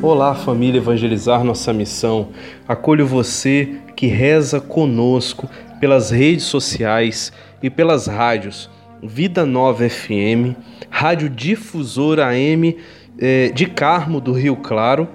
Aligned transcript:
Olá, 0.00 0.34
família 0.34 0.78
Evangelizar 0.78 1.44
Nossa 1.44 1.70
Missão. 1.74 2.30
Acolho 2.66 3.06
você 3.06 3.78
que 3.94 4.06
reza 4.06 4.58
conosco 4.58 5.50
pelas 5.78 6.10
redes 6.10 6.44
sociais 6.44 7.30
e 7.62 7.68
pelas 7.68 8.06
rádios 8.06 8.70
Vida 9.06 9.44
Nova 9.44 9.86
FM, 9.88 10.56
Rádio 10.88 11.28
Difusora 11.28 12.28
AM 12.28 12.76
eh, 13.18 13.50
de 13.54 13.66
Carmo 13.66 14.18
do 14.18 14.32
Rio 14.32 14.56
Claro, 14.56 15.06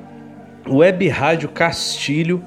Web 0.67 1.07
Rádio 1.07 1.49
Castilho, 1.49 2.43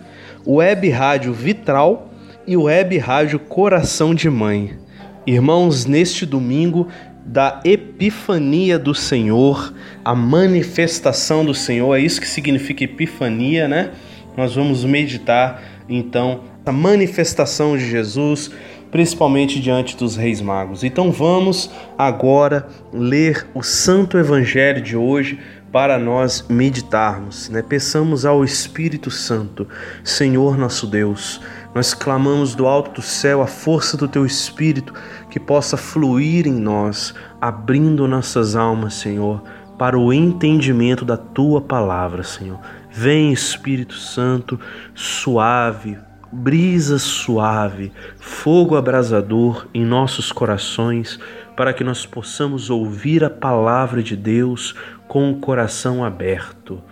Web 0.47 0.88
Rádio 0.91 1.33
Vitral 1.33 2.12
e 2.47 2.56
Web 2.56 2.97
Rádio 2.98 3.41
Coração 3.41 4.14
de 4.14 4.30
Mãe. 4.30 4.78
Irmãos, 5.27 5.84
neste 5.84 6.24
domingo 6.24 6.86
da 7.27 7.61
Epifania 7.64 8.78
do 8.78 8.95
Senhor, 8.95 9.74
a 10.05 10.14
manifestação 10.14 11.45
do 11.45 11.55
Senhor, 11.55 11.97
é 11.97 12.00
isso 12.00 12.20
que 12.20 12.28
significa 12.28 12.84
Epifania, 12.84 13.66
né? 13.66 13.91
Nós 14.36 14.55
vamos 14.55 14.84
meditar 14.84 15.61
então 15.88 16.45
a 16.64 16.70
manifestação 16.70 17.77
de 17.77 17.88
Jesus, 17.88 18.50
principalmente 18.92 19.59
diante 19.59 19.96
dos 19.96 20.16
Reis 20.16 20.42
Magos. 20.42 20.84
Então 20.84 21.10
vamos 21.10 21.70
agora 21.96 22.69
ler 22.92 23.48
o 23.55 23.62
Santo 23.62 24.19
Evangelho 24.19 24.83
de 24.83 24.94
hoje 24.94 25.41
para 25.72 25.98
nós 25.98 26.44
meditarmos, 26.50 27.48
né? 27.48 27.62
Peçamos 27.62 28.27
ao 28.27 28.44
Espírito 28.44 29.11
Santo, 29.11 29.67
Senhor 30.05 30.58
nosso 30.58 30.86
Deus, 30.86 31.41
nós 31.75 31.94
clamamos 31.94 32.55
do 32.55 32.67
alto 32.67 33.00
do 33.00 33.02
céu 33.02 33.41
a 33.41 33.47
força 33.47 33.97
do 33.97 34.06
teu 34.06 34.27
Espírito 34.27 34.92
que 35.30 35.41
possa 35.41 35.78
fluir 35.78 36.47
em 36.47 36.52
nós, 36.52 37.14
abrindo 37.41 38.06
nossas 38.06 38.55
almas, 38.55 38.92
Senhor, 38.92 39.42
para 39.78 39.98
o 39.98 40.12
entendimento 40.12 41.02
da 41.02 41.17
tua 41.17 41.62
palavra, 41.62 42.22
Senhor. 42.22 42.61
Vem, 42.91 43.33
Espírito 43.33 43.95
Santo, 43.95 44.61
suave, 44.95 45.97
brisa 46.33 46.98
suave, 46.98 47.92
fogo 48.19 48.75
abrasador 48.75 49.66
em 49.75 49.84
nossos 49.84 50.33
corações, 50.33 51.20
para 51.55 51.74
que 51.74 51.84
nós 51.84 52.06
possamos 52.06 52.70
ouvir 52.70 53.22
a 53.22 53.28
palavra 53.28 54.02
de 54.02 54.16
Deus 54.16 54.74
com 55.06 55.30
o 55.30 55.36
coração 55.36 56.02
aberto. 56.02 56.83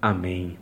Amém. 0.00 0.56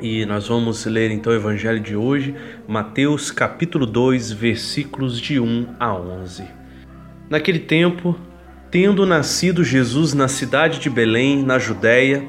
E 0.00 0.26
nós 0.26 0.48
vamos 0.48 0.84
ler 0.84 1.10
então 1.10 1.32
o 1.32 1.36
evangelho 1.36 1.80
de 1.80 1.94
hoje, 1.94 2.34
Mateus 2.66 3.30
capítulo 3.30 3.86
2, 3.86 4.32
versículos 4.32 5.20
de 5.20 5.38
1 5.38 5.76
a 5.78 5.94
11. 5.94 6.44
Naquele 7.30 7.60
tempo, 7.60 8.18
tendo 8.70 9.06
nascido 9.06 9.64
Jesus 9.64 10.12
na 10.12 10.28
cidade 10.28 10.80
de 10.80 10.90
Belém, 10.90 11.42
na 11.42 11.58
Judéia, 11.58 12.24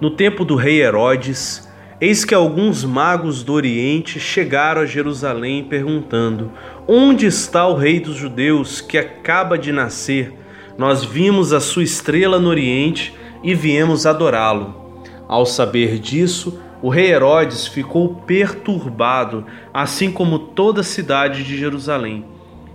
no 0.00 0.10
tempo 0.10 0.44
do 0.44 0.54
rei 0.54 0.80
Herodes, 0.80 1.68
eis 2.02 2.24
que 2.24 2.34
alguns 2.34 2.84
magos 2.84 3.44
do 3.44 3.52
Oriente 3.52 4.18
chegaram 4.18 4.80
a 4.80 4.86
Jerusalém 4.86 5.62
perguntando: 5.62 6.50
Onde 6.86 7.26
está 7.26 7.64
o 7.68 7.76
rei 7.76 8.00
dos 8.00 8.16
judeus 8.16 8.80
que 8.80 8.98
acaba 8.98 9.56
de 9.56 9.70
nascer? 9.70 10.32
Nós 10.76 11.04
vimos 11.04 11.52
a 11.52 11.60
sua 11.60 11.84
estrela 11.84 12.40
no 12.40 12.48
Oriente 12.48 13.14
e 13.40 13.54
viemos 13.54 14.04
adorá-lo. 14.04 15.00
Ao 15.28 15.46
saber 15.46 16.00
disso, 16.00 16.60
o 16.82 16.88
rei 16.88 17.12
Herodes 17.12 17.68
ficou 17.68 18.16
perturbado, 18.26 19.46
assim 19.72 20.10
como 20.10 20.40
toda 20.40 20.80
a 20.80 20.84
cidade 20.84 21.44
de 21.44 21.56
Jerusalém. 21.56 22.24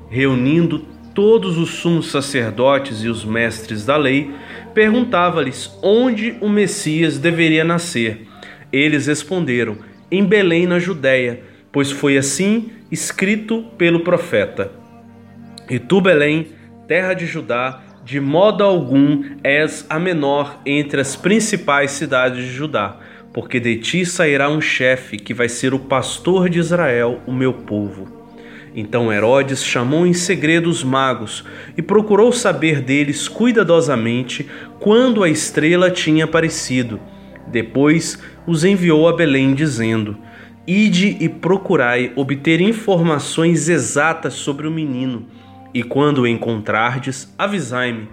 Reunindo 0.09 0.80
todos 1.13 1.57
os 1.57 1.72
sumos 1.72 2.12
sacerdotes 2.12 3.03
e 3.03 3.09
os 3.09 3.25
mestres 3.25 3.85
da 3.85 3.97
lei, 3.97 4.31
perguntava-lhes 4.74 5.78
onde 5.84 6.38
o 6.40 6.47
Messias 6.47 7.18
deveria 7.18 7.66
nascer. 7.66 8.26
Eles 8.72 9.07
responderam: 9.07 9.78
Em 10.11 10.23
Belém, 10.23 10.66
na 10.66 10.79
Judéia, 10.79 11.41
pois 11.72 11.91
foi 11.91 12.17
assim 12.17 12.72
escrito 12.91 13.63
pelo 13.78 14.01
profeta. 14.01 14.72
E 15.69 15.79
tu, 15.79 16.00
Belém, 16.00 16.47
terra 16.88 17.13
de 17.13 17.25
Judá, 17.25 17.81
de 18.03 18.19
modo 18.19 18.63
algum 18.63 19.23
és 19.44 19.85
a 19.89 20.00
menor 20.00 20.61
entre 20.66 21.01
as 21.01 21.16
principais 21.16 21.91
cidades 21.91 22.45
de 22.45 22.51
Judá 22.51 23.00
porque 23.38 23.59
de 23.59 23.75
ti 23.77 24.03
sairá 24.03 24.50
um 24.50 24.59
chefe 24.59 25.16
que 25.16 25.31
vai 25.31 25.47
ser 25.47 25.72
o 25.72 25.77
pastor 25.77 26.50
de 26.50 26.57
Israel, 26.57 27.22
o 27.27 27.31
meu 27.31 27.53
povo. 27.53 28.07
Então 28.73 29.13
Herodes 29.13 29.63
chamou 29.63 30.07
em 30.07 30.13
segredo 30.13 30.67
os 30.67 30.83
magos 30.83 31.45
e 31.77 31.83
procurou 31.83 32.31
saber 32.31 32.81
deles 32.81 33.27
cuidadosamente 33.27 34.50
quando 34.79 35.23
a 35.23 35.29
estrela 35.29 35.91
tinha 35.91 36.25
aparecido. 36.25 37.00
Depois 37.45 38.17
os 38.47 38.63
enviou 38.63 39.08
a 39.08 39.13
Belém, 39.13 39.53
dizendo: 39.53 40.18
Ide 40.66 41.18
e 41.19 41.30
procurai 41.30 42.12
obter 42.16 42.62
informações 42.62 43.69
exatas 43.69 44.34
sobre 44.34 44.66
o 44.66 44.72
menino, 44.72 45.28
e 45.74 45.84
quando 45.84 46.19
o 46.19 46.28
encontrardes, 46.28 47.31
avisai-me 47.38 48.07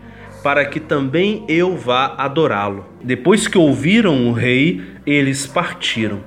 para 0.45 0.67
que 0.67 0.79
também 0.79 1.43
eu 1.49 1.75
vá 1.75 2.15
adorá-lo. 2.19 2.85
Depois 3.03 3.49
que 3.49 3.57
ouviram 3.57 4.29
o 4.29 4.33
rei, 4.33 4.83
eles 5.07 5.47
partiram. 5.47 6.21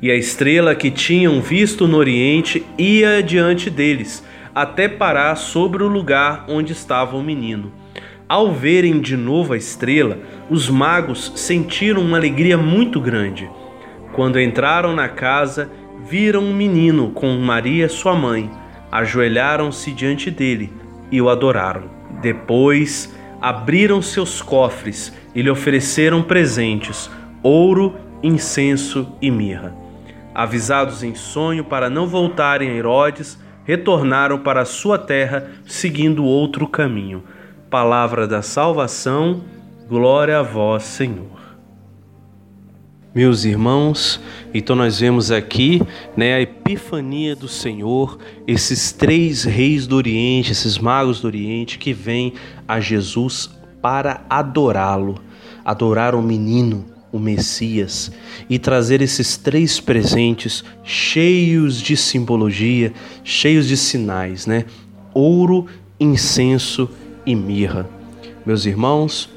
E 0.00 0.08
a 0.08 0.14
estrela 0.14 0.72
que 0.72 0.88
tinham 0.88 1.40
visto 1.40 1.88
no 1.88 1.96
oriente 1.96 2.64
ia 2.78 3.20
diante 3.20 3.68
deles, 3.68 4.24
até 4.54 4.86
parar 4.86 5.34
sobre 5.34 5.82
o 5.82 5.88
lugar 5.88 6.44
onde 6.48 6.72
estava 6.72 7.16
o 7.16 7.22
menino. 7.22 7.72
Ao 8.28 8.50
verem 8.50 9.00
de 9.00 9.16
novo 9.16 9.52
a 9.52 9.56
estrela, 9.56 10.18
os 10.50 10.68
magos 10.68 11.30
sentiram 11.36 12.02
uma 12.02 12.16
alegria 12.16 12.58
muito 12.58 13.00
grande. 13.00 13.48
Quando 14.12 14.40
entraram 14.40 14.92
na 14.92 15.08
casa, 15.08 15.70
viram 16.08 16.42
um 16.42 16.52
menino 16.52 17.12
com 17.12 17.28
Maria, 17.36 17.88
sua 17.88 18.16
mãe. 18.16 18.50
Ajoelharam-se 18.90 19.92
diante 19.92 20.28
dele 20.28 20.72
e 21.12 21.22
o 21.22 21.28
adoraram. 21.28 21.84
Depois 22.20 23.14
abriram 23.40 24.02
seus 24.02 24.42
cofres 24.42 25.12
e 25.32 25.40
lhe 25.40 25.50
ofereceram 25.50 26.20
presentes: 26.20 27.08
ouro, 27.44 27.94
incenso 28.24 29.06
e 29.22 29.30
mirra. 29.30 29.72
Avisados 30.34 31.04
em 31.04 31.14
sonho 31.14 31.62
para 31.62 31.88
não 31.88 32.08
voltarem 32.08 32.70
a 32.70 32.74
Herodes, 32.74 33.38
retornaram 33.64 34.40
para 34.40 34.64
sua 34.64 34.98
terra, 34.98 35.48
seguindo 35.64 36.24
outro 36.24 36.66
caminho. 36.66 37.22
Palavra 37.70 38.28
da 38.28 38.42
salvação, 38.42 39.42
glória 39.88 40.38
a 40.38 40.42
vós, 40.42 40.84
Senhor. 40.84 41.36
Meus 43.12 43.44
irmãos, 43.44 44.20
então 44.54 44.76
nós 44.76 45.00
vemos 45.00 45.32
aqui 45.32 45.82
né, 46.16 46.34
a 46.34 46.40
epifania 46.40 47.34
do 47.34 47.48
Senhor, 47.48 48.18
esses 48.46 48.92
três 48.92 49.42
reis 49.42 49.84
do 49.84 49.96
Oriente, 49.96 50.52
esses 50.52 50.78
magos 50.78 51.20
do 51.20 51.26
Oriente 51.26 51.76
que 51.76 51.92
vêm 51.92 52.34
a 52.68 52.78
Jesus 52.78 53.50
para 53.82 54.24
adorá-lo, 54.30 55.16
adorar 55.64 56.14
o 56.14 56.22
menino, 56.22 56.84
o 57.10 57.18
Messias, 57.18 58.12
e 58.48 58.60
trazer 58.60 59.02
esses 59.02 59.36
três 59.36 59.80
presentes 59.80 60.62
cheios 60.84 61.80
de 61.80 61.96
simbologia, 61.96 62.92
cheios 63.24 63.66
de 63.66 63.76
sinais, 63.76 64.46
né? 64.46 64.66
Ouro, 65.12 65.66
incenso 65.98 66.88
e 66.88 67.05
mirra. 67.34 67.88
Meus 68.44 68.66
irmãos, 68.66 69.28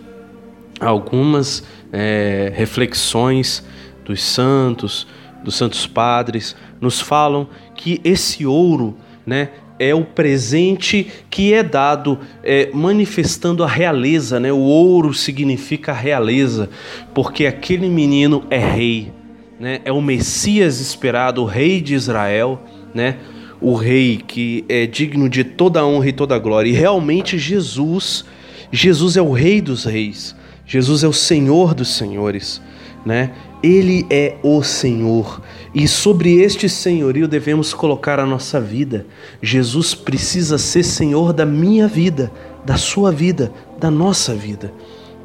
algumas 0.79 1.63
é, 1.91 2.51
reflexões 2.55 3.65
dos 4.05 4.23
santos, 4.23 5.07
dos 5.43 5.55
santos 5.55 5.87
padres, 5.87 6.55
nos 6.79 6.99
falam 6.99 7.47
que 7.75 7.99
esse 8.03 8.45
ouro, 8.45 8.97
né, 9.25 9.49
é 9.79 9.95
o 9.95 10.03
presente 10.03 11.07
que 11.29 11.53
é 11.53 11.63
dado 11.63 12.19
é, 12.43 12.69
manifestando 12.73 13.63
a 13.63 13.67
realeza, 13.67 14.39
né? 14.39 14.51
O 14.51 14.59
ouro 14.59 15.13
significa 15.13 15.93
realeza, 15.93 16.69
porque 17.13 17.45
aquele 17.45 17.87
menino 17.87 18.43
é 18.49 18.57
rei, 18.57 19.13
né? 19.57 19.79
É 19.85 19.91
o 19.91 20.01
Messias 20.01 20.81
esperado, 20.81 21.41
o 21.41 21.45
rei 21.45 21.79
de 21.79 21.95
Israel, 21.95 22.61
né? 22.93 23.17
O 23.61 23.73
rei 23.73 24.17
que 24.25 24.63
é 24.69 24.85
digno 24.85 25.27
de 25.27 25.43
toda 25.43 25.85
honra 25.85 26.09
e 26.09 26.13
toda 26.13 26.39
glória. 26.39 26.69
E 26.69 26.73
realmente 26.73 27.37
Jesus, 27.37 28.25
Jesus 28.71 29.17
é 29.17 29.21
o 29.21 29.31
rei 29.31 29.61
dos 29.61 29.85
reis. 29.85 30.35
Jesus 30.65 31.03
é 31.03 31.07
o 31.07 31.13
Senhor 31.13 31.73
dos 31.73 31.89
senhores, 31.95 32.61
né? 33.05 33.31
Ele 33.61 34.05
é 34.09 34.35
o 34.43 34.61
Senhor 34.63 35.41
e 35.73 35.87
sobre 35.87 36.41
este 36.41 36.67
senhorio 36.67 37.27
devemos 37.27 37.73
colocar 37.73 38.19
a 38.19 38.25
nossa 38.25 38.59
vida. 38.59 39.05
Jesus 39.41 39.93
precisa 39.93 40.57
ser 40.57 40.83
Senhor 40.83 41.31
da 41.31 41.45
minha 41.45 41.87
vida, 41.87 42.31
da 42.65 42.75
sua 42.75 43.11
vida, 43.11 43.51
da 43.79 43.91
nossa 43.91 44.33
vida. 44.33 44.73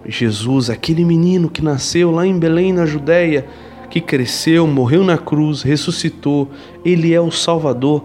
Jesus, 0.07 0.69
aquele 0.69 1.03
menino 1.03 1.49
que 1.49 1.65
nasceu 1.65 2.11
lá 2.11 2.27
em 2.27 2.39
Belém, 2.39 2.75
na 2.75 2.85
Judéia, 2.85 3.47
que 3.89 4.03
cresceu, 4.03 4.67
morreu 4.67 5.03
na 5.03 5.17
cruz, 5.17 5.63
ressuscitou, 5.63 6.51
ele 6.85 7.15
é 7.15 7.21
o 7.21 7.31
Salvador, 7.31 8.05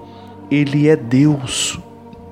ele 0.50 0.88
é 0.88 0.96
Deus, 0.96 1.80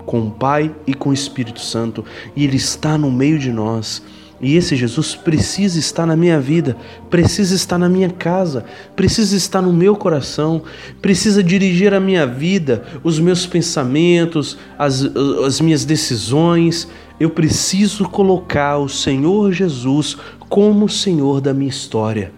com 0.05 0.27
o 0.27 0.31
Pai 0.31 0.73
e 0.87 0.93
com 0.93 1.09
o 1.09 1.13
Espírito 1.13 1.59
Santo, 1.59 2.03
e 2.35 2.43
ele 2.43 2.55
está 2.55 2.97
no 2.97 3.11
meio 3.11 3.37
de 3.37 3.51
nós. 3.51 4.01
E 4.39 4.55
esse 4.55 4.75
Jesus 4.75 5.15
precisa 5.15 5.79
estar 5.79 6.05
na 6.05 6.15
minha 6.15 6.39
vida, 6.39 6.77
precisa 7.09 7.55
estar 7.55 7.77
na 7.77 7.89
minha 7.89 8.09
casa, 8.09 8.65
precisa 8.95 9.35
estar 9.35 9.61
no 9.61 9.73
meu 9.73 9.95
coração, 9.95 10.61
precisa 11.01 11.43
dirigir 11.43 11.93
a 11.93 11.99
minha 11.99 12.25
vida, 12.27 12.83
os 13.03 13.19
meus 13.19 13.47
pensamentos, 13.47 14.57
as, 14.77 15.03
as 15.43 15.59
minhas 15.59 15.83
decisões. 15.83 16.87
Eu 17.19 17.31
preciso 17.31 18.07
colocar 18.07 18.77
o 18.77 18.87
Senhor 18.87 19.51
Jesus 19.51 20.15
como 20.47 20.87
Senhor 20.87 21.41
da 21.41 21.51
minha 21.51 21.69
história. 21.69 22.31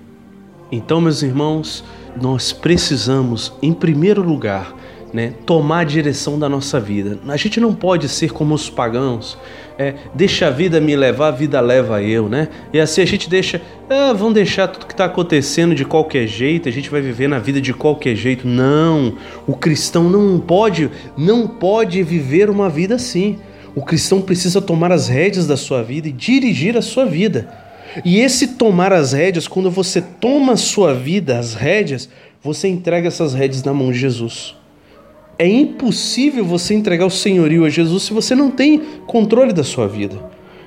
Então, 0.72 1.02
meus 1.02 1.22
irmãos, 1.22 1.84
nós 2.20 2.54
precisamos, 2.54 3.52
em 3.62 3.74
primeiro 3.74 4.22
lugar, 4.22 4.74
né, 5.14 5.34
tomar 5.46 5.80
a 5.80 5.84
direção 5.84 6.38
da 6.38 6.48
nossa 6.48 6.80
vida. 6.80 7.18
A 7.28 7.38
gente 7.38 7.60
não 7.60 7.74
pode 7.74 8.08
ser 8.08 8.32
como 8.32 8.54
os 8.54 8.70
pagãos, 8.70 9.38
é, 9.78 9.96
deixa 10.14 10.48
a 10.48 10.50
vida 10.50 10.82
me 10.82 10.96
levar, 10.96 11.30
a 11.30 11.32
vida 11.32 11.60
leva 11.62 12.04
eu, 12.04 12.28
né? 12.28 12.50
E 12.74 12.80
assim 12.80 13.02
a 13.02 13.06
gente 13.06 13.30
deixa, 13.30 13.62
ah, 13.90 14.12
vamos 14.12 14.34
deixar 14.34 14.68
tudo 14.68 14.86
que 14.86 14.94
está 14.94 15.06
acontecendo 15.06 15.74
de 15.74 15.86
qualquer 15.86 16.28
jeito, 16.28 16.68
a 16.68 16.72
gente 16.72 16.90
vai 16.90 17.00
viver 17.00 17.30
na 17.30 17.40
vida 17.40 17.62
de 17.62 17.74
qualquer 17.74 18.14
jeito. 18.16 18.46
Não, 18.46 19.16
o 19.48 19.56
cristão 19.56 20.10
não 20.10 20.38
pode, 20.38 20.92
não 21.18 21.48
pode 21.48 22.04
viver 22.04 22.50
uma 22.50 22.70
vida 22.70 22.96
assim. 22.96 23.40
O 23.74 23.82
cristão 23.82 24.22
precisa 24.22 24.62
tomar 24.62 24.92
as 24.92 25.08
rédeas 25.08 25.48
da 25.48 25.56
sua 25.56 25.82
vida 25.82 26.10
e 26.10 26.12
dirigir 26.12 26.76
a 26.76 26.82
sua 26.82 27.06
vida. 27.06 27.48
E 28.04 28.20
esse 28.20 28.50
tomar 28.50 28.92
as 28.92 29.14
rédeas, 29.14 29.48
quando 29.48 29.72
você 29.72 30.02
toma 30.02 30.54
a 30.54 30.58
sua 30.58 30.94
vida, 30.94 31.40
as 31.40 31.54
rédeas, 31.54 32.10
você 32.44 32.68
entrega 32.68 33.08
essas 33.08 33.34
rédeas 33.34 33.64
na 33.64 33.74
mão 33.74 33.92
de 33.92 33.98
Jesus. 33.98 34.59
É 35.42 35.48
impossível 35.48 36.44
você 36.44 36.74
entregar 36.74 37.06
o 37.06 37.10
senhorio 37.10 37.64
a 37.64 37.70
Jesus 37.70 38.04
se 38.04 38.12
você 38.12 38.36
não 38.36 38.52
tem 38.52 38.82
controle 39.08 39.54
da 39.54 39.64
sua 39.64 39.88
vida. 39.88 40.20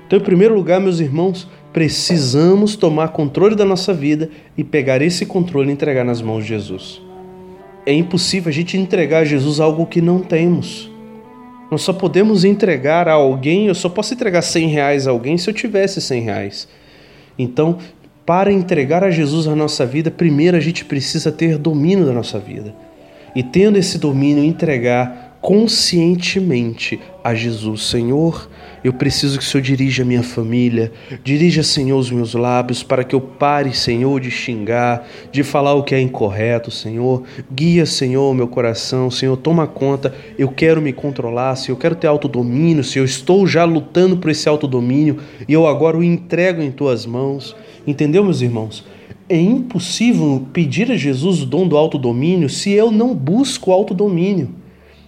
Então, 0.07 0.19
em 0.19 0.23
primeiro 0.23 0.55
lugar, 0.55 0.81
meus 0.81 0.99
irmãos, 0.99 1.47
precisamos 1.75 2.75
tomar 2.75 3.09
controle 3.09 3.55
da 3.55 3.67
nossa 3.67 3.93
vida 3.93 4.31
e 4.57 4.65
pegar 4.65 5.03
esse 5.03 5.27
controle 5.27 5.69
e 5.69 5.73
entregar 5.75 6.07
nas 6.07 6.23
mãos 6.23 6.45
de 6.45 6.49
Jesus. 6.49 7.03
É 7.85 7.93
impossível 7.93 8.49
a 8.49 8.53
gente 8.53 8.79
entregar 8.79 9.19
a 9.19 9.25
Jesus 9.27 9.61
algo 9.61 9.85
que 9.85 10.01
não 10.01 10.21
temos. 10.21 10.91
Nós 11.71 11.83
só 11.83 11.93
podemos 11.93 12.43
entregar 12.43 13.09
a 13.09 13.13
alguém, 13.13 13.67
eu 13.67 13.75
só 13.75 13.91
posso 13.91 14.15
entregar 14.15 14.41
100 14.41 14.69
reais 14.69 15.07
a 15.07 15.11
alguém 15.11 15.37
se 15.37 15.51
eu 15.51 15.55
tivesse 15.55 16.01
100 16.01 16.23
reais. 16.23 16.69
Então, 17.39 17.77
para 18.25 18.51
entregar 18.51 19.05
a 19.05 19.11
Jesus 19.11 19.47
a 19.47 19.55
nossa 19.55 19.85
vida, 19.85 20.11
primeiro 20.11 20.57
a 20.57 20.61
gente 20.61 20.83
precisa 20.83 21.31
ter 21.31 21.59
domínio 21.59 22.07
da 22.07 22.13
nossa 22.13 22.39
vida. 22.39 22.75
E 23.35 23.43
tendo 23.43 23.79
esse 23.79 23.99
domínio, 23.99 24.45
entregar 24.45 25.39
conscientemente 25.41 27.01
a 27.25 27.35
Jesus, 27.35 27.83
Senhor, 27.87 28.49
eu 28.85 28.93
preciso 28.93 29.39
que 29.39 29.45
o 29.45 29.47
Senhor 29.47 29.63
dirija 29.63 30.03
a 30.03 30.07
minha 30.07 30.23
família, 30.23 30.93
dirija, 31.25 31.65
Senhor, 31.65 31.99
os 31.99 32.11
meus 32.11 32.35
lábios, 32.35 32.83
para 32.83 33.03
que 33.03 33.15
eu 33.15 33.21
pare, 33.21 33.75
Senhor, 33.75 34.21
de 34.21 34.31
xingar, 34.31 35.07
de 35.33 35.43
falar 35.43 35.75
o 35.75 35.83
que 35.83 35.95
é 35.95 36.01
incorreto, 36.01 36.71
Senhor. 36.71 37.25
Guia, 37.51 37.87
Senhor, 37.87 38.31
o 38.31 38.35
meu 38.35 38.47
coração, 38.47 39.11
Senhor, 39.11 39.37
toma 39.37 39.67
conta. 39.67 40.15
Eu 40.39 40.49
quero 40.49 40.81
me 40.81 40.93
controlar, 40.93 41.57
Senhor, 41.57 41.77
eu 41.77 41.81
quero 41.81 41.97
ter 41.97 42.07
autodomínio, 42.07 42.85
Senhor. 42.85 43.03
Eu 43.03 43.07
estou 43.07 43.47
já 43.47 43.65
lutando 43.65 44.17
por 44.17 44.31
esse 44.31 44.49
autodomínio 44.49 45.19
e 45.49 45.53
eu 45.53 45.67
agora 45.67 45.97
o 45.97 46.05
entrego 46.05 46.63
em 46.63 46.71
tuas 46.71 47.05
mãos. 47.05 47.55
Entendeu, 47.85 48.23
meus 48.23 48.41
irmãos? 48.41 48.85
É 49.29 49.37
impossível 49.41 50.47
pedir 50.53 50.91
a 50.91 50.97
Jesus 50.97 51.43
o 51.43 51.47
dom 51.47 51.67
do 51.67 51.77
autodomínio 51.77 52.49
se 52.49 52.73
eu 52.73 52.91
não 52.91 53.15
busco 53.15 53.73
autodomínio. 53.73 54.51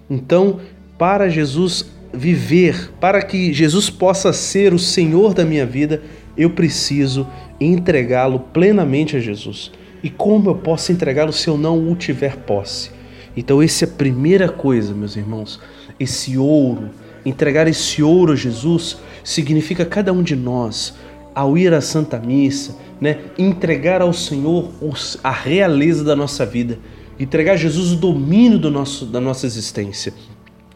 Então, 0.08 0.60
para 0.98 1.28
Jesus 1.28 1.90
viver, 2.12 2.92
para 3.00 3.20
que 3.22 3.52
Jesus 3.52 3.90
possa 3.90 4.32
ser 4.32 4.72
o 4.72 4.78
Senhor 4.78 5.34
da 5.34 5.44
minha 5.44 5.66
vida, 5.66 6.02
eu 6.36 6.50
preciso 6.50 7.26
entregá-lo 7.60 8.38
plenamente 8.38 9.16
a 9.16 9.20
Jesus. 9.20 9.72
E 10.02 10.10
como 10.10 10.50
eu 10.50 10.54
posso 10.54 10.92
entregá-lo 10.92 11.32
se 11.32 11.48
eu 11.48 11.56
não 11.56 11.90
o 11.90 11.96
tiver 11.96 12.36
posse? 12.36 12.90
Então, 13.36 13.60
essa 13.60 13.84
é 13.84 13.88
a 13.88 13.90
primeira 13.90 14.48
coisa, 14.48 14.94
meus 14.94 15.16
irmãos. 15.16 15.60
Esse 15.98 16.36
ouro, 16.38 16.90
entregar 17.24 17.66
esse 17.66 18.02
ouro 18.02 18.32
a 18.32 18.36
Jesus, 18.36 18.98
significa 19.24 19.84
cada 19.84 20.12
um 20.12 20.22
de 20.22 20.36
nós, 20.36 20.94
ao 21.34 21.58
ir 21.58 21.74
à 21.74 21.80
Santa 21.80 22.18
Missa, 22.18 22.76
né, 23.00 23.18
entregar 23.36 24.00
ao 24.00 24.12
Senhor 24.12 24.70
a 25.22 25.30
realeza 25.30 26.04
da 26.04 26.14
nossa 26.14 26.46
vida 26.46 26.78
entregar 27.18 27.52
a 27.52 27.56
Jesus 27.56 27.92
o 27.92 27.96
domínio 27.96 28.58
do 28.58 28.70
nosso, 28.70 29.06
da 29.06 29.20
nossa 29.20 29.46
existência. 29.46 30.12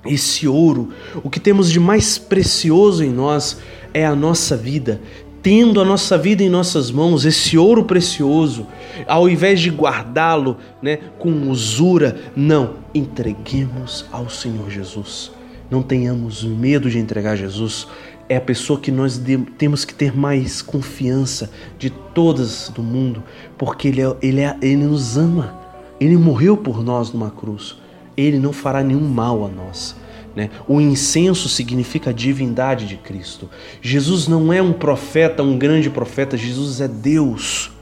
Esse 0.07 0.47
ouro, 0.47 0.91
o 1.23 1.29
que 1.29 1.41
temos 1.41 1.71
de 1.71 1.81
mais 1.81 2.19
precioso 2.19 3.05
em 3.05 3.11
nós 3.11 3.59
é 3.93 4.07
a 4.07 4.15
nossa 4.15 4.57
vida. 4.57 5.01
Tendo 5.43 5.81
a 5.81 5.85
nossa 5.85 6.19
vida 6.19 6.43
em 6.43 6.49
nossas 6.49 6.91
mãos, 6.91 7.25
esse 7.25 7.57
ouro 7.57 7.85
precioso, 7.85 8.67
ao 9.07 9.29
invés 9.29 9.61
de 9.61 9.71
guardá-lo 9.71 10.57
né, 10.83 10.99
com 11.19 11.49
usura, 11.49 12.17
não, 12.37 12.75
entreguemos 12.95 14.05
ao 14.11 14.29
Senhor 14.29 14.69
Jesus. 14.71 15.31
Não 15.71 15.83
tenhamos 15.83 16.43
medo 16.45 16.91
de 16.91 16.99
entregar 16.99 17.37
Jesus. 17.37 17.87
É 18.29 18.37
a 18.37 18.41
pessoa 18.41 18.79
que 18.79 18.91
nós 18.91 19.21
temos 19.57 19.85
que 19.85 19.95
ter 19.95 20.15
mais 20.15 20.61
confiança 20.61 21.51
de 21.79 21.89
todas 21.89 22.69
do 22.69 22.83
mundo, 22.83 23.23
porque 23.57 23.89
Ele, 23.89 24.03
é, 24.03 24.17
ele, 24.21 24.41
é, 24.41 24.57
ele 24.61 24.85
nos 24.85 25.17
ama. 25.17 25.59
Ele 26.01 26.17
morreu 26.17 26.57
por 26.57 26.83
nós 26.85 27.13
numa 27.13 27.31
cruz. 27.31 27.77
Ele 28.17 28.39
não 28.39 28.53
fará 28.53 28.83
nenhum 28.83 29.09
mal 29.09 29.45
a 29.45 29.49
nós. 29.49 29.97
Né? 30.37 30.51
O 30.69 30.81
incenso 30.81 31.49
significa 31.49 32.11
a 32.11 32.13
divindade 32.13 32.87
de 32.87 32.97
Cristo. 32.97 33.49
Jesus 33.81 34.29
não 34.29 34.53
é 34.53 34.63
um 34.63 34.73
profeta, 34.73 35.43
um 35.43 35.59
grande 35.59 35.91
profeta, 35.91 36.37
Jesus 36.37 36.81
é 36.81 36.87
Deus. 36.87 37.73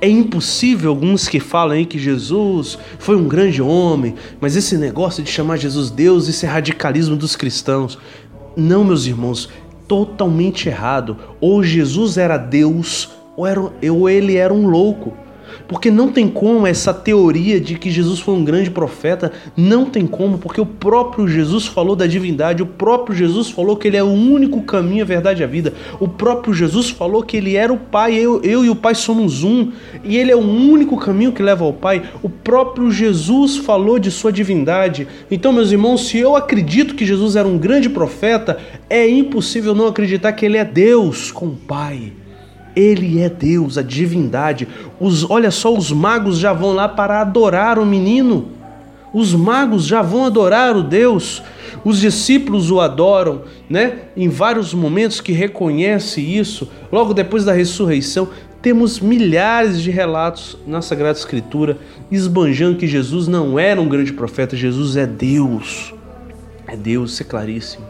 É 0.00 0.08
impossível 0.08 0.90
alguns 0.90 1.28
que 1.28 1.40
falam 1.40 1.76
aí 1.76 1.84
que 1.84 1.98
Jesus 1.98 2.78
foi 2.98 3.16
um 3.16 3.28
grande 3.28 3.60
homem, 3.60 4.14
mas 4.40 4.56
esse 4.56 4.78
negócio 4.78 5.22
de 5.22 5.30
chamar 5.30 5.56
Jesus 5.56 5.90
Deus, 5.90 6.26
isso 6.28 6.46
é 6.46 6.48
radicalismo 6.48 7.16
dos 7.16 7.36
cristãos. 7.36 7.98
Não, 8.56 8.82
meus 8.84 9.06
irmãos, 9.06 9.48
totalmente 9.90 10.68
errado. 10.68 11.16
Ou 11.40 11.64
Jesus 11.64 12.16
era 12.16 12.36
Deus, 12.36 13.10
ou, 13.36 13.44
era, 13.44 13.60
ou 13.60 14.08
ele 14.08 14.36
era 14.36 14.54
um 14.54 14.68
louco. 14.68 15.12
Porque 15.68 15.90
não 15.90 16.10
tem 16.10 16.28
como 16.28 16.66
essa 16.66 16.92
teoria 16.92 17.60
de 17.60 17.76
que 17.76 17.90
Jesus 17.90 18.20
foi 18.20 18.34
um 18.34 18.44
grande 18.44 18.70
profeta, 18.70 19.32
não 19.56 19.84
tem 19.84 20.06
como, 20.06 20.38
porque 20.38 20.60
o 20.60 20.66
próprio 20.66 21.28
Jesus 21.28 21.66
falou 21.66 21.94
da 21.94 22.06
divindade, 22.06 22.62
o 22.62 22.66
próprio 22.66 23.16
Jesus 23.16 23.50
falou 23.50 23.76
que 23.76 23.88
ele 23.88 23.96
é 23.96 24.02
o 24.02 24.08
único 24.08 24.62
caminho, 24.62 25.02
a 25.02 25.06
verdade 25.06 25.42
e 25.42 25.44
a 25.44 25.46
vida. 25.46 25.72
O 25.98 26.08
próprio 26.08 26.52
Jesus 26.54 26.90
falou 26.90 27.22
que 27.22 27.36
ele 27.36 27.56
era 27.56 27.72
o 27.72 27.78
Pai, 27.78 28.14
eu, 28.14 28.40
eu 28.42 28.64
e 28.64 28.70
o 28.70 28.76
Pai 28.76 28.94
somos 28.94 29.42
um, 29.42 29.72
e 30.04 30.16
ele 30.16 30.30
é 30.30 30.36
o 30.36 30.40
único 30.40 30.96
caminho 30.96 31.32
que 31.32 31.42
leva 31.42 31.64
ao 31.64 31.72
Pai. 31.72 32.02
O 32.22 32.28
próprio 32.28 32.90
Jesus 32.90 33.56
falou 33.56 33.98
de 33.98 34.10
sua 34.10 34.32
divindade. 34.32 35.06
Então, 35.30 35.52
meus 35.52 35.72
irmãos, 35.72 36.08
se 36.08 36.18
eu 36.18 36.36
acredito 36.36 36.94
que 36.94 37.06
Jesus 37.06 37.36
era 37.36 37.46
um 37.46 37.58
grande 37.58 37.88
profeta, 37.88 38.58
é 38.88 39.08
impossível 39.08 39.74
não 39.74 39.86
acreditar 39.86 40.32
que 40.32 40.44
ele 40.44 40.56
é 40.56 40.64
Deus 40.64 41.30
com 41.30 41.46
o 41.46 41.56
Pai. 41.56 42.12
Ele 42.74 43.20
é 43.20 43.28
Deus, 43.28 43.76
a 43.76 43.82
divindade. 43.82 44.68
Os, 44.98 45.28
olha 45.28 45.50
só, 45.50 45.74
os 45.74 45.90
magos 45.90 46.38
já 46.38 46.52
vão 46.52 46.72
lá 46.72 46.88
para 46.88 47.20
adorar 47.20 47.78
o 47.78 47.86
menino. 47.86 48.48
Os 49.12 49.34
magos 49.34 49.86
já 49.86 50.02
vão 50.02 50.24
adorar 50.24 50.76
o 50.76 50.82
Deus. 50.82 51.42
Os 51.84 52.00
discípulos 52.00 52.70
o 52.70 52.80
adoram, 52.80 53.42
né? 53.68 54.02
Em 54.16 54.28
vários 54.28 54.72
momentos 54.72 55.20
que 55.20 55.32
reconhece 55.32 56.20
isso. 56.20 56.68
Logo 56.92 57.12
depois 57.12 57.44
da 57.44 57.52
ressurreição, 57.52 58.28
temos 58.62 59.00
milhares 59.00 59.80
de 59.80 59.90
relatos 59.90 60.56
na 60.66 60.82
Sagrada 60.82 61.18
Escritura 61.18 61.78
esbanjando 62.10 62.76
que 62.76 62.86
Jesus 62.86 63.26
não 63.26 63.58
era 63.58 63.80
um 63.80 63.88
grande 63.88 64.12
profeta, 64.12 64.56
Jesus 64.56 64.96
é 64.96 65.06
Deus. 65.06 65.94
É 66.66 66.76
Deus, 66.76 67.12
isso 67.12 67.22
é 67.22 67.26
claríssimo. 67.26 67.84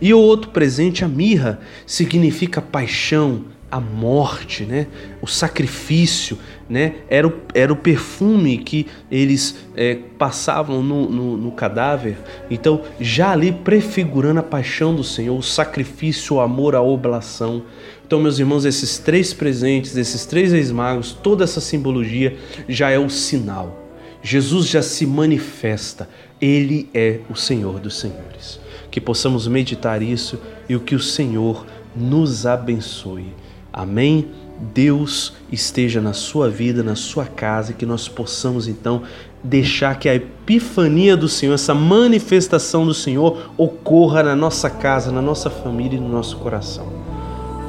E 0.00 0.12
o 0.12 0.18
outro 0.18 0.50
presente, 0.50 1.04
a 1.04 1.08
mirra, 1.08 1.60
significa 1.86 2.60
paixão, 2.60 3.44
a 3.70 3.80
morte, 3.80 4.64
né? 4.64 4.86
o 5.20 5.26
sacrifício, 5.26 6.38
né? 6.68 6.96
era, 7.08 7.26
o, 7.26 7.32
era 7.52 7.72
o 7.72 7.76
perfume 7.76 8.58
que 8.58 8.86
eles 9.10 9.56
é, 9.76 9.96
passavam 10.18 10.82
no, 10.82 11.10
no, 11.10 11.36
no, 11.36 11.52
cadáver. 11.52 12.16
Então, 12.50 12.82
já 13.00 13.32
ali 13.32 13.52
prefigurando 13.52 14.40
a 14.40 14.42
paixão 14.42 14.94
do 14.94 15.02
Senhor, 15.02 15.36
o 15.36 15.42
sacrifício, 15.42 16.36
o 16.36 16.40
amor, 16.40 16.74
a 16.74 16.82
oblação. 16.82 17.62
Então, 18.06 18.20
meus 18.20 18.38
irmãos, 18.38 18.64
esses 18.64 18.98
três 18.98 19.34
presentes, 19.34 19.96
esses 19.96 20.24
três 20.24 20.52
ex-magos, 20.52 21.12
toda 21.12 21.42
essa 21.42 21.60
simbologia 21.60 22.36
já 22.68 22.90
é 22.90 22.98
o 22.98 23.10
sinal. 23.10 23.84
Jesus 24.22 24.66
já 24.68 24.82
se 24.82 25.06
manifesta, 25.06 26.08
ele 26.40 26.88
é 26.94 27.20
o 27.28 27.34
Senhor 27.34 27.78
dos 27.80 27.98
Senhores. 27.98 28.60
que 28.90 29.00
possamos 29.00 29.46
meditar 29.46 30.00
isso 30.00 30.40
e 30.68 30.74
o 30.74 30.80
que 30.80 30.94
o 30.94 31.00
Senhor 31.00 31.66
nos 31.94 32.46
abençoe. 32.46 33.26
Amém? 33.76 34.30
Deus 34.72 35.34
esteja 35.52 36.00
na 36.00 36.14
sua 36.14 36.48
vida, 36.48 36.82
na 36.82 36.94
sua 36.94 37.26
casa 37.26 37.72
e 37.72 37.74
que 37.74 37.84
nós 37.84 38.08
possamos 38.08 38.66
então 38.66 39.02
deixar 39.44 39.98
que 39.98 40.08
a 40.08 40.14
epifania 40.14 41.14
do 41.14 41.28
Senhor, 41.28 41.52
essa 41.52 41.74
manifestação 41.74 42.86
do 42.86 42.94
Senhor 42.94 43.50
ocorra 43.58 44.22
na 44.22 44.34
nossa 44.34 44.70
casa, 44.70 45.12
na 45.12 45.20
nossa 45.20 45.50
família 45.50 45.98
e 45.98 46.00
no 46.00 46.08
nosso 46.08 46.38
coração. 46.38 46.90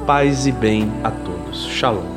Paz 0.05 0.47
e 0.47 0.51
bem 0.53 0.89
a 1.03 1.11
todos. 1.11 1.65
Shalom. 1.65 2.16